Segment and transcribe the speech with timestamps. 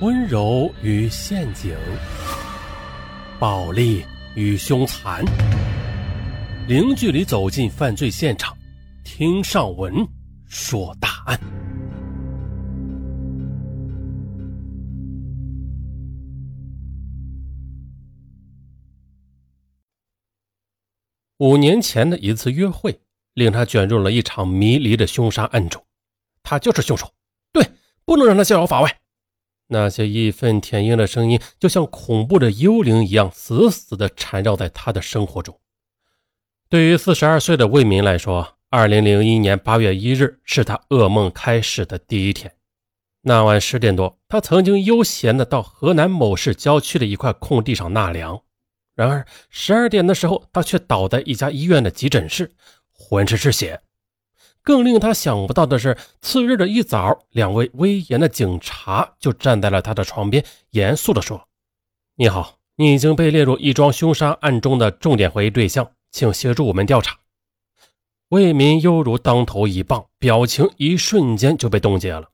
[0.00, 1.76] 温柔与陷阱，
[3.38, 5.24] 暴力与凶残，
[6.66, 8.56] 零距离走进犯罪现场，
[9.04, 9.94] 听上文
[10.46, 11.38] 说大案。
[21.38, 23.00] 五年前的一次约会，
[23.34, 25.80] 令他卷入了一场迷离的凶杀案中。
[26.42, 27.08] 他就是凶手，
[27.52, 27.64] 对，
[28.04, 29.01] 不能让他逍遥法外。
[29.68, 35.58] 那些义愤填膺的声音，就像恐怖的幽灵一样，死死地缠绕在他的生活中。
[36.68, 42.52] 对于四十二岁的魏民来说，二零零一年八月一日是他噩梦开始的第一天。
[43.22, 48.42] 那晚十点多，他曾经悠闲地到河南某市郊区的一块空地上纳凉。
[48.94, 52.52] 然而十二点的时候，他却倒在一家医院的急诊室，
[52.90, 53.80] 浑身是血。
[54.62, 61.48] 更令他想不到的是，次日的一早，两位威严的警察就站在了他的床边，严肃地说
[62.16, 67.18] ：“你好，你已经被列入一桩凶杀案中的重点怀疑对象，请协助我们调查。”
[68.30, 72.28] 魏民犹如当头一棒，表情一瞬间就被冻结了。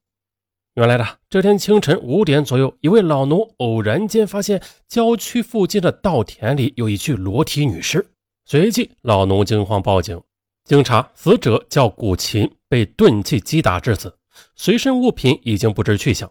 [0.74, 8.06] 原来的这天清晨五点左右，一位老农偶然间发现郊区附近的稻田里有一具裸体女尸，
[8.44, 10.20] 随即老农惊慌报警。
[10.68, 14.18] 经查，死者叫古琴，被钝器击打致死，
[14.54, 16.30] 随身物品已经不知去向。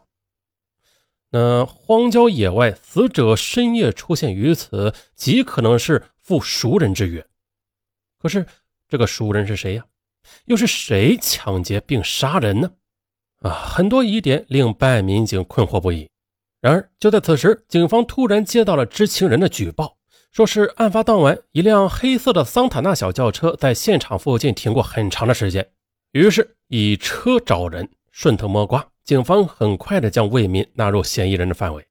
[1.32, 7.26] 那荒郊野外，死者深夜出现于此，极可能是赴熟人之约。
[8.20, 8.46] 可是，
[8.88, 9.84] 这个熟人是谁呀？
[10.46, 12.72] 又是谁抢劫并杀人呢？
[13.40, 16.08] 啊，很多疑点令办案民警困惑不已。
[16.62, 19.98] 然而，就在此时，警方突然接到了知情人的举报。
[20.32, 25.72] 说是案发当晚，一辆黑色的桑塔纳小轿车在现场附近停过很长的时间。
[26.12, 31.88] 于是以车找人，顺藤摸瓜，警方很快的将魏民纳入嫌疑人的范围。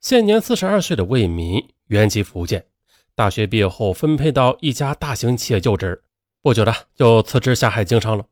[0.00, 2.66] 现年四十二岁的魏民，原籍福建，
[3.14, 6.02] 大学毕业后分配到一家大型企业就职，
[6.42, 8.26] 不久的就辞职下海经商了。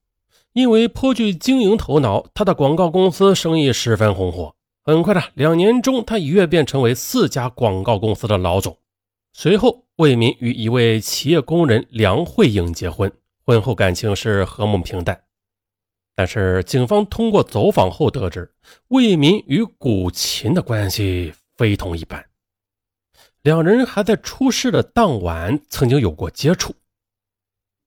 [0.53, 4.55] 因为颇具经营头脑，他的广告公司生意十分红火。
[4.85, 8.77] 很快的，两年中，他一跃变成为四家广告公司的老总。
[9.33, 13.13] 随后，魏民与一位企业工人梁慧颖结婚，
[13.45, 15.23] 婚后感情是和睦平淡。
[16.17, 18.53] 但是，警方通过走访后得知，
[18.89, 22.27] 魏民与古琴的关系非同一般，
[23.43, 26.75] 两人还在出事的当晚曾经有过接触。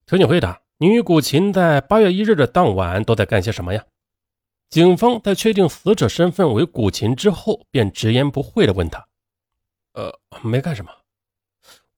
[0.07, 3.83] 请你回答：你与古琴在八月一日的当晚都在干些什么呀？
[4.75, 9.07] 警方在确定死者身份为古琴之后，便直言不讳地问他
[9.95, 10.91] ：“呃，没干什么。”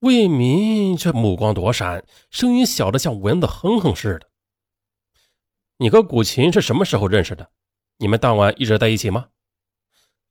[0.02, 4.30] 魏民却目光躲闪，声音小得像蚊子哼哼似的
[5.80, 7.50] ：“你和古琴是什么时候认识的？
[7.98, 9.30] 你们当晚一直在一起吗？”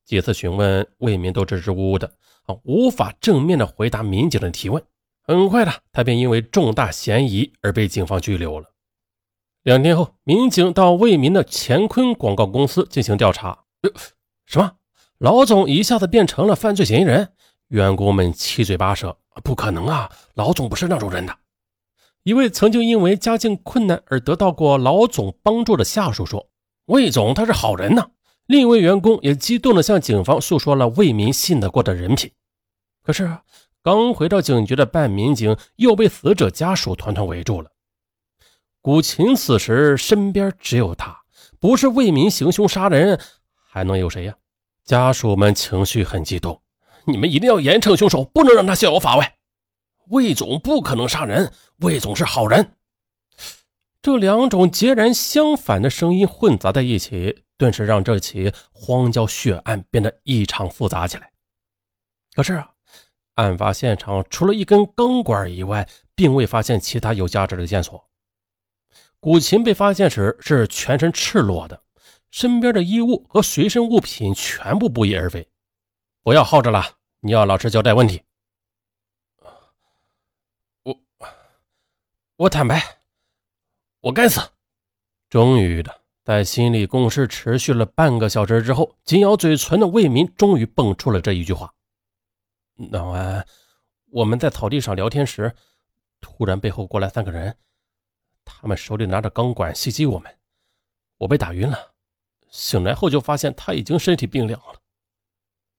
[0.07, 2.17] 几次询问，魏民都支支吾吾的，
[2.63, 4.81] 无法正面的回答民警的提问。
[5.21, 8.73] 很快的，他便因为重大嫌疑而被警方拘留了。
[9.67, 13.65] 两天后，民警到魏民的乾坤广告公司进行调查。
[13.83, 13.91] 呃，
[14.47, 14.75] 什么？
[15.19, 17.31] 老总一下子变成了犯罪嫌疑人？
[17.67, 19.19] 员工们七嘴八舌。
[19.43, 21.37] 不可能啊，老总不是那种人的。
[22.23, 26.49] 一位曾经因为家境困难而得到过老总帮助的下属说
[26.87, 28.11] ：“魏总他是好人呐。”
[28.47, 32.31] 另一位员工也激动地向警方诉说了魏民信得过的人品。
[33.03, 33.39] 可是，
[33.83, 37.73] 刚回到警局的办案民警又被死者家属团团围住了。
[38.87, 41.23] 古琴此时身边只有他，
[41.59, 43.21] 不是为民行凶杀人，
[43.69, 44.37] 还能有谁呀？
[44.85, 46.63] 家属们情绪很激动，
[47.05, 49.39] 你们一定要严惩凶手，不能让他逍遥法外。
[50.11, 52.77] 魏总不可能杀人，魏总是好人。
[54.01, 61.33] 这两种截然相反的声音混杂在一起，顿时让这起荒郊血案变得异常复杂起来。
[62.37, 62.71] 可是啊，
[63.35, 68.06] 案发现场除了一根钢管以外，并未发现其他有价值的线索。
[69.19, 71.83] 古琴被发现时是全身赤裸的，
[72.31, 75.49] 身边的衣物和随身物品全部不翼而飞。
[76.23, 76.85] 不要耗着了，
[77.21, 78.23] 你要老实交代问题。
[80.83, 81.01] 我
[82.37, 82.81] 我坦白，
[84.01, 84.41] 我该死。
[85.29, 91.75] 终于的，在心理攻势持续了半个小时之后，紧咬嘴唇的魏民终于蹦出了这一句话
[92.77, 93.45] ：“那晚
[94.11, 95.53] 我们在草地上聊天时，
[96.21, 97.57] 突然背后过来三个人。”
[98.47, 100.35] 他们手里拿着钢管袭击我们，
[101.19, 101.93] 我被打晕了。
[102.49, 104.81] 醒来后就发现他已经身体冰凉了。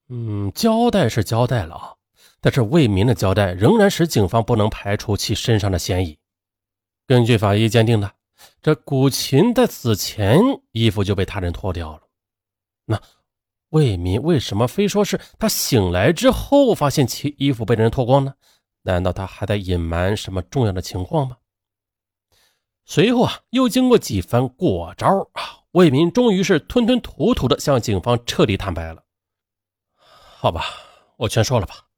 [0.10, 1.96] 嗯，交代是交代了啊，
[2.40, 6.20] 但是魏民的交代仍然使警方不能排除其身上的嫌疑。
[7.08, 8.14] 根据法医鉴定的，
[8.62, 10.40] 这古琴在死前
[10.72, 12.02] 衣服就被他人脱掉了。
[12.86, 13.02] 那
[13.70, 18.36] 魏民为什么非说是他醒来之后发现其衣服被人脱光呢？
[18.84, 21.38] 难道他还在隐瞒什么重要的情况吗？
[22.90, 29.04] 随后啊，又经过几番过招啊，魏民终于是吞吞吐吐的向警方彻底坦白了。
[29.98, 30.64] 好吧，
[31.18, 31.90] 我全说了吧。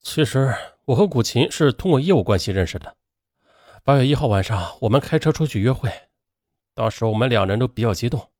[0.00, 0.52] 其实
[0.86, 2.96] 我和古琴是通过业务关系认识的。
[3.84, 5.88] 八月一号晚上，我们开车出去约会，
[6.74, 8.32] 当时我们两人都比较激动，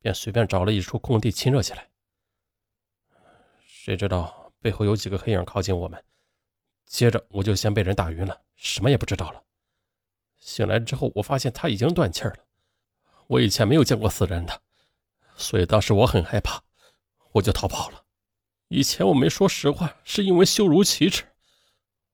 [0.00, 1.90] 便随便找了一处空地亲热起来。
[3.62, 6.02] 谁知道背后有几个黑影靠近我们，
[6.86, 9.42] 接着我就先被人打晕了，什么也不知道了。
[10.40, 12.34] 醒来之后，我发现他已经断气了。
[13.28, 14.62] 我以前没有见过死人的，
[15.36, 16.62] 所以当时我很害怕，
[17.32, 18.04] 我就逃跑了。
[18.68, 21.24] 以前我没说实话，是因为羞辱启齿。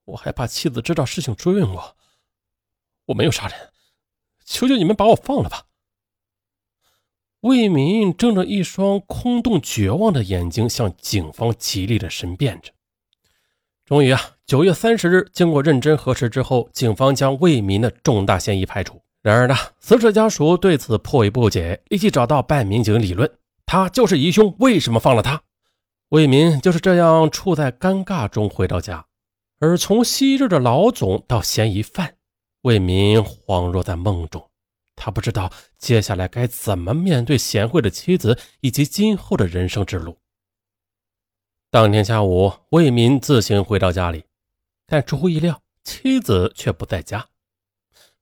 [0.05, 1.96] 我害怕妻子知道事情追问我。
[3.06, 3.73] 我没有杀人，
[4.44, 5.67] 求求你们把我放了吧。
[7.40, 12.73] 魏民睁着一双空洞绝望的眼睛，向警方极力的申辩着。
[13.87, 19.00] 终于啊，九月三十日，经过认真核实之后，警方将魏民的重大嫌疑排除。
[19.23, 23.31] 然而呢，死者家属对此颇为不解，立即找到办案民警理论：
[23.65, 25.41] 他就是疑凶，为什么放了他？
[26.09, 29.06] 魏民就是这样处在尴尬中回到家，
[29.61, 32.17] 而从昔日的老总到嫌疑犯，
[32.62, 34.44] 魏民恍若在梦中。
[34.97, 40.17] 他不知道接下来该怎么面对贤惠的妻子以及今后的人生之路。
[41.76, 44.25] 当天下午，魏民自行回到家里，
[44.87, 47.28] 但出乎意料，妻子却不在家。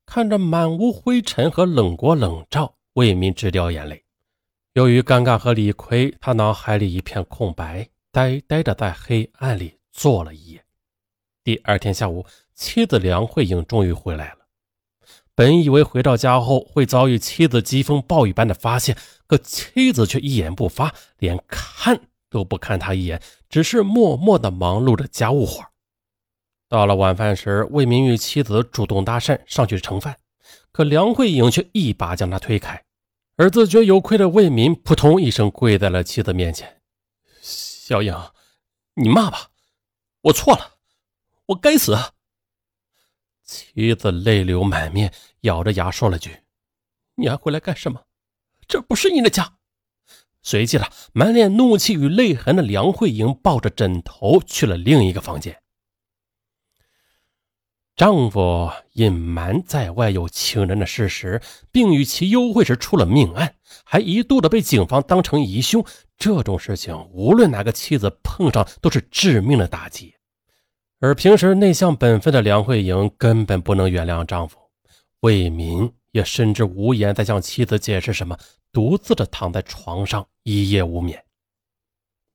[0.04, 4.02] 看着满屋灰尘和冷锅冷灶，魏民直掉眼泪。
[4.72, 10.64] 由于尴尬和理亏，他脑海里一片空白，呆呆的在黑暗里坐了一夜。
[11.44, 14.38] 第二天下午，妻子梁慧英终于回来了。
[15.36, 18.98] 本以为回到家后会遭遇妻子疾风暴雨般的发现，
[19.28, 25.64] 可妻子却一言不发，连看都不看他一眼，只是默默的忙碌着家务活。
[26.68, 30.18] 到了晚饭时，魏明与妻子主动搭讪上去盛饭，
[30.72, 32.84] 可梁慧颖却一把将他推开。
[33.36, 36.82] 而自觉有愧的魏民扑通一声跪在了妻子面前
[37.40, 38.12] ：“小颖，
[38.94, 39.50] 你骂吧，
[40.22, 40.78] 我错了，
[41.46, 41.96] 我该死。”
[43.46, 46.40] 妻子泪流满面，咬着牙说了句
[47.14, 48.02] ：“你还回来干什么？
[48.66, 49.58] 这不是你的家。”
[50.44, 55.58] 随即，了满脸怒气与泪痕的梁慧颖抱着枕头去了另一个房间。
[57.96, 61.40] 丈夫隐瞒在外有情人的事实，
[61.72, 63.54] 并与其幽会时出了命案，
[63.84, 65.84] 还一度的被警方当成疑凶。
[66.18, 70.14] 这种事情，无论哪个妻子碰上，都是致命的打击。
[71.00, 74.58] 而平时内向本分的梁慧莹根本不能原谅丈夫，
[75.20, 78.38] 魏民也甚至无言再向妻子解释什么，
[78.72, 81.24] 独自的躺在床上一夜无眠。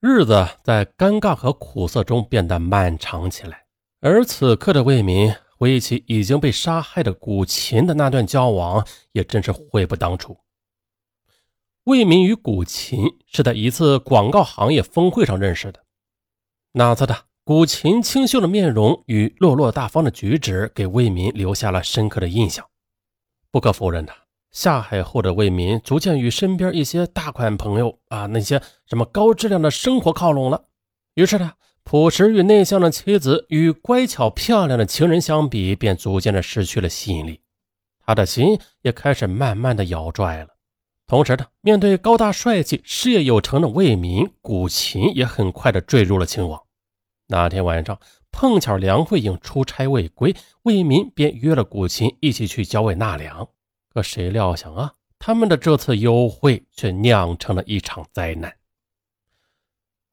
[0.02, 3.66] 日子在尴尬和苦涩中变得漫长起来，
[4.02, 5.34] 而此刻的魏民。
[5.58, 10.38] 回忆起已经被杀害的古琴的那段交往，也真是悔不当初。
[11.84, 15.84] 魏民与古琴是在一次广告行业峰会上认识的。
[16.72, 22.66] 那次的古琴清秀的面容与落落大方的举止，给魏民留下了深刻的印象。
[23.51, 24.13] 不可否认的，
[24.51, 30.66] 下海后的魏民逐渐与身边一些大款朋友啊，那些什么高质量的生活靠拢了。
[31.16, 31.54] 于是呢。
[31.85, 37.42] 朴实与内向的妻子与乖巧漂亮的情人相比，便逐渐的失去了吸引力。
[38.06, 40.50] 他的心也开始慢慢的摇拽了。
[41.07, 46.62] 同时呢，面对高大帅气、事业有成的魏民，古琴也很快的坠入了情网。
[47.26, 48.00] 那天晚上，
[48.31, 53.48] 碰巧梁慧颖出差未归，魏民便约了古琴一起去郊外纳凉。
[53.94, 58.56] 可谁料想啊，他们的这次幽会却酿成了一场灾难。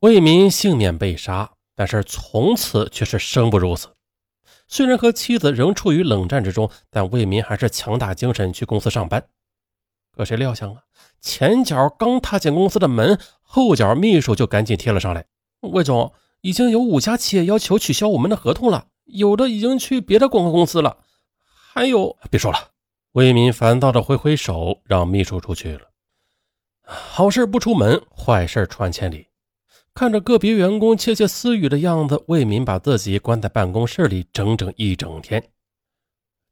[0.00, 1.52] 魏民幸免被杀。
[1.78, 3.88] 但是从此却是生不如死。
[4.66, 9.28] 虽然和妻子仍处于冷战之中，但魏民还是强打精神去公司上班。
[10.10, 10.84] 可谁料想啊，
[11.20, 15.26] 前脚刚踏进公司的门，后脚秘书就赶紧贴了上来
[15.60, 16.14] ：“魏总，
[16.46, 20.98] 已经有五家企业要求取消我们的合同了，有的已经去别的广告公司了，
[21.74, 22.16] 还有……
[22.30, 22.70] 别说了。”
[23.18, 25.90] 魏民烦躁的挥挥手，让秘书出去了。
[26.84, 29.26] 好事不出门，坏事传千里。
[29.92, 35.42] 看着个别员工窃窃私语的样子，魏民把自己关在办公室里整整一整天。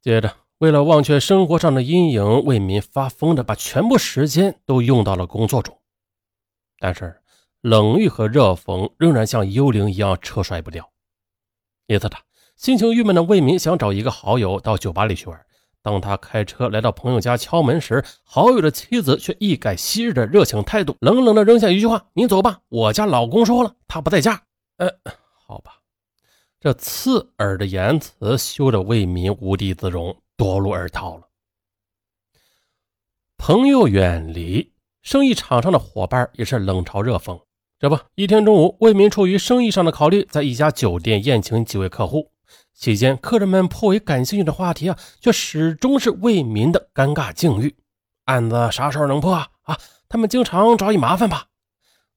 [0.02, 5.78] 接着，为了忘却生活上的阴影，魏民发疯的把全部时间都用到了工作中。
[6.80, 7.20] 但是，
[7.64, 10.92] 冷遇和热讽仍然像幽灵一样车甩不掉。
[11.86, 12.20] 一次，他
[12.56, 15.46] 心情郁闷的魏民想找一个好友到酒吧里去玩，
[15.80, 24.42] 当他开车来到朋友家敲门时，好友的妻子却一改昔日的热情态度，冷冷的扔下一句话：“你走吧，我家老公说了，他不在家。”
[24.76, 24.90] 呃，
[25.46, 25.80] 好吧，
[26.60, 31.22] 这刺耳的言辞羞得魏民无地自容，夺路而逃了。
[33.38, 37.40] 朋友远离，生意场上的伙伴也是冷嘲热讽。
[37.78, 42.30] 这不，一天中午，魏民出于生意上的考虑，在一家酒店宴请几位客户。
[42.72, 47.74] 期间，客人们颇为感兴趣的话题啊，却始终是魏民的尴尬境遇。
[48.24, 49.48] 案子啥时候能破啊？
[49.62, 49.78] 啊，
[50.08, 51.46] 他们经常找你麻烦吧？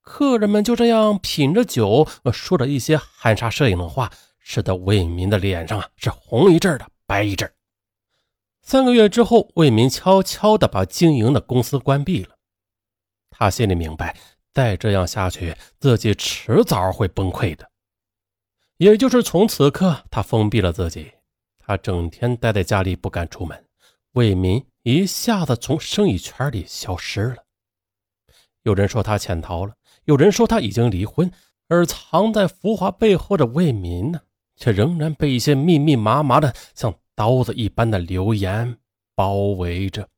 [0.02, 7.52] 客人们就这样品着酒，说着一些含沙射影的话，使得魏民的脸上啊是红一阵的，白一阵。
[8.62, 12.36] 三个月之后，魏民悄悄地把经营的公司关闭了。
[13.30, 14.16] 他心里明白，
[14.58, 17.70] 再这样下去，自己迟早会崩溃的。
[18.78, 21.12] 也就是从此刻，他封闭了自己，
[21.60, 23.66] 他整天待在家里，不敢出门。
[24.14, 27.44] 魏民一下子从生意圈里消失了。
[28.64, 31.32] 有人说他潜逃了，有人说他已经离婚，
[31.68, 34.22] 而藏在浮华背后的魏民呢，
[34.56, 36.92] 却仍然被一些密密麻麻的像。
[37.14, 38.78] 刀子一般的流言
[39.14, 40.10] 包围着。